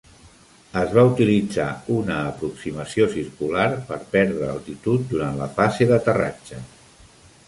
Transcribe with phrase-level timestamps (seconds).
[0.83, 1.65] Es va utilitzar
[1.95, 6.63] una aproximació circular per perdre altitud durant la fase d'aterratge.